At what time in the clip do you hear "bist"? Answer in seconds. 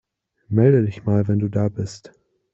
1.69-2.11